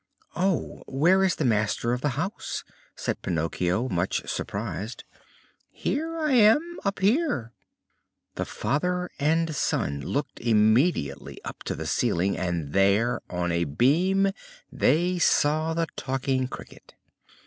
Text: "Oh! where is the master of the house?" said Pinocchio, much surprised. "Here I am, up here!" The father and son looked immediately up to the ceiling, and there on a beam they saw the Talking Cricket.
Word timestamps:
"Oh! 0.35 0.81
where 0.87 1.23
is 1.23 1.35
the 1.35 1.45
master 1.45 1.93
of 1.93 2.01
the 2.01 2.17
house?" 2.17 2.63
said 2.95 3.21
Pinocchio, 3.21 3.87
much 3.87 4.27
surprised. 4.27 5.03
"Here 5.69 6.17
I 6.17 6.31
am, 6.31 6.79
up 6.83 6.97
here!" 7.01 7.51
The 8.33 8.45
father 8.45 9.11
and 9.19 9.55
son 9.55 10.01
looked 10.01 10.39
immediately 10.39 11.39
up 11.43 11.61
to 11.65 11.75
the 11.75 11.85
ceiling, 11.85 12.35
and 12.35 12.73
there 12.73 13.21
on 13.29 13.51
a 13.51 13.65
beam 13.65 14.31
they 14.71 15.19
saw 15.19 15.75
the 15.75 15.85
Talking 15.95 16.47
Cricket. 16.47 16.95